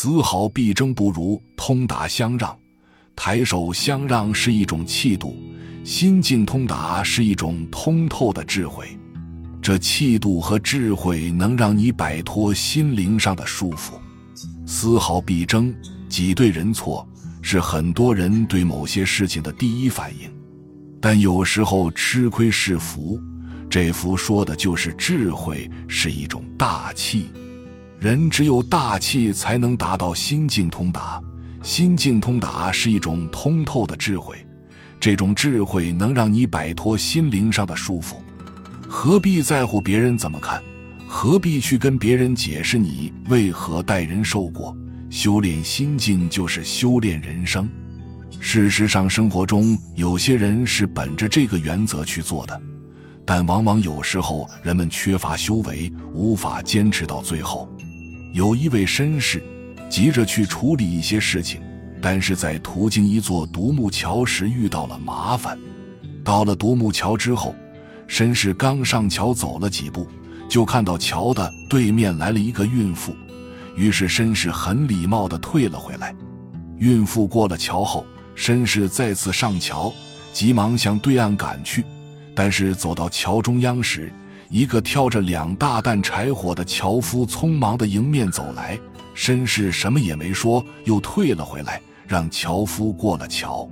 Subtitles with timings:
[0.00, 2.56] 丝毫必争不如通达相让。
[3.16, 5.36] 抬手相让是一种气度，
[5.82, 8.86] 心境通达是一种通透的智慧。
[9.60, 13.94] 这气度和智慧能让你摆脱心灵上的束缚。
[14.64, 15.74] 丝毫必争，
[16.08, 17.04] 挤兑人错，
[17.42, 20.30] 是很多人对某些事情的第一反应。
[21.00, 23.20] 但有时候吃亏是福，
[23.68, 27.26] 这福说的就是智慧是一种大气。
[28.00, 31.20] 人只有大气，才能达到心境通达。
[31.64, 34.36] 心境通达是一种通透的智慧，
[35.00, 38.14] 这种智慧能让你摆脱心灵上的束缚。
[38.88, 40.62] 何必在乎别人怎么看？
[41.08, 44.76] 何必去跟别人解释你为何待人受过？
[45.10, 47.68] 修炼心境就是修炼人生。
[48.38, 52.62] 事实上，生活中有些人是本着这个原则去做的，
[53.28, 57.68] 但往往有时候人们缺乏修为，无法坚持到最后。
[58.32, 59.42] 有一位绅士，
[59.90, 61.60] 急着去处理一些事情，
[62.00, 65.58] 但是在途经一座独木桥时遇到了麻烦。
[66.24, 67.54] 到了独木桥之后，
[68.08, 70.08] 绅士刚上桥走了几步，
[70.48, 73.14] 就看到桥的对面来了一个孕妇，
[73.76, 76.16] 于是绅士很礼貌地退了回来。
[76.78, 79.92] 孕妇过了桥后，绅士再次上桥，
[80.32, 81.84] 急忙向对岸赶去，
[82.38, 84.12] 但是走到桥中央时，
[84.48, 88.78] 一个挑着两大担柴火的樵夫匆忙地迎面走来，
[89.16, 93.68] 绅士什么也没说，又退了回来，让樵夫过了桥。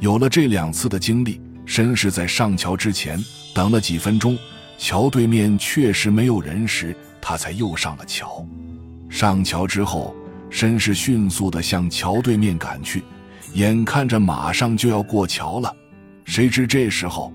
[0.00, 3.18] 有了这两次的经历，绅士在上桥之前
[3.54, 4.36] 等了几分钟，
[4.76, 8.46] 桥对面确实没有人时，他才又上了桥。
[9.08, 10.14] 上桥之后，
[10.50, 13.02] 绅士迅速地向桥对面赶去，
[13.54, 15.74] 眼看着马上就要过桥了，
[16.26, 17.32] 谁知这时候。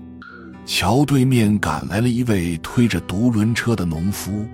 [0.72, 4.46] 桥对面赶来了一位推着独轮车的农夫，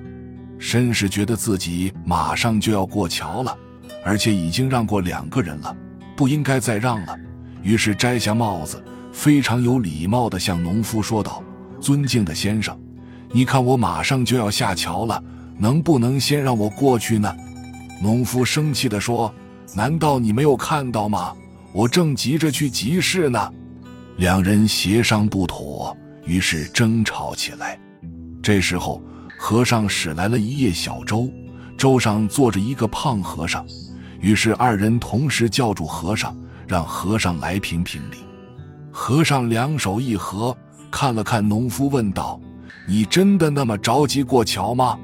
[0.58, 3.54] 绅士觉得自己马上就要过桥了，
[4.02, 5.76] 而且已经让过两个人了，
[6.16, 7.14] 不应该再让了。
[7.62, 11.44] 于是摘下帽子，非常有礼貌地向农夫说道
[11.82, 12.74] ：“尊敬的先生，
[13.30, 15.22] 你看我马上就要下桥了，
[15.58, 17.30] 能不能先让我过去呢？”
[18.00, 19.32] 农夫生气地说
[19.76, 21.34] ：“难道你没有看到吗？
[21.74, 23.52] 我正急着去集市呢。”
[24.16, 25.94] 两人协商不妥。
[26.26, 27.78] 于是争吵起来。
[28.42, 29.00] 这时候，
[29.38, 31.30] 和尚使来了一叶小舟，
[31.76, 33.64] 舟上坐着一个胖和尚。
[34.20, 36.36] 于是二人同时叫住和尚，
[36.66, 38.18] 让和尚来评评理。
[38.90, 40.56] 和尚两手一合，
[40.90, 42.40] 看了看农夫，问道
[42.88, 44.98] ：“你真的那么着急过桥吗？”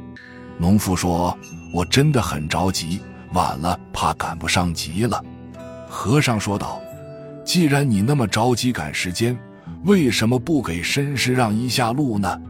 [0.59, 1.37] 农夫说
[1.73, 3.01] ：“我真的很着急，
[3.35, 5.23] 晚了怕赶不上集了。”
[5.89, 6.81] 和尚说道
[7.45, 9.39] ：“既然你那么着急赶时间。”
[9.85, 12.41] 为什么不给绅士让一下路呢？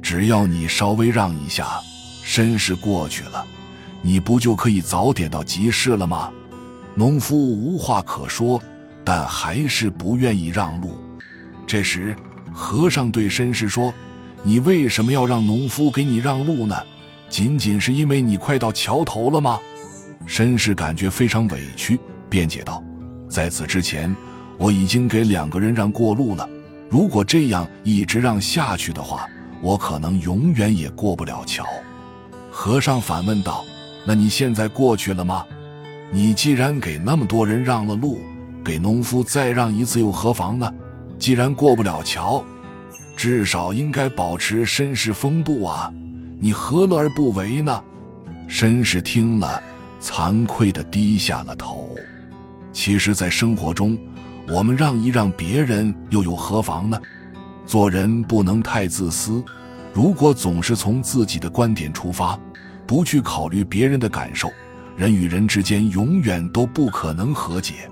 [0.00, 1.78] 只要你稍微让一下，
[2.24, 3.44] 绅士过去了，
[4.00, 6.30] 你不就可以早点到集市了吗？
[6.94, 8.60] 农夫无话可说，
[9.04, 10.96] 但还是不愿意让路。
[11.66, 12.16] 这时，
[12.50, 13.92] 和尚对绅士说
[14.42, 16.74] ：“你为什么要让农夫给你让路呢？
[17.28, 19.60] 仅仅是因为你快到桥头了吗？”
[20.26, 22.82] 绅士感觉非常委屈，辩解道
[23.28, 24.14] ：“在此之前，
[24.56, 26.48] 我已经给两个人让过路了。”
[26.90, 29.24] 如果这样一直让下去的话，
[29.62, 31.64] 我可能永远也过不了桥。
[32.50, 33.64] 和尚反问道
[34.04, 35.46] ：“那你现在过去了吗？
[36.10, 38.18] 你既然给那么多人让了路，
[38.64, 40.68] 给农夫再让一次又何妨呢？
[41.16, 42.44] 既然过不了桥，
[43.16, 45.92] 至少应该保持绅士风度啊！
[46.40, 47.84] 你何乐而不为呢？”
[48.50, 49.62] 绅士听了，
[50.00, 51.88] 惭愧地低下了头。
[52.72, 53.96] 其实，在生活中，
[54.50, 57.00] 我们让一让别人又有何妨呢？
[57.64, 59.44] 做人不能太自私，
[59.92, 62.36] 如果总是从自己的观点出发，
[62.84, 64.50] 不去考虑别人的感受，
[64.96, 67.88] 人与人之间永远都不可能和解。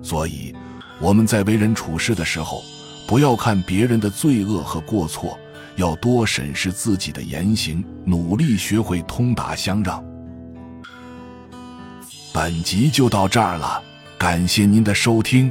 [0.00, 0.54] 所以，
[1.00, 2.62] 我们在为人处事的时候，
[3.08, 5.36] 不要看别人的罪恶和过错，
[5.74, 10.00] 要多审视自己的言行，努力学会通达相让。
[12.32, 13.82] 本集就到这儿了，
[14.16, 15.50] 感谢您的收听。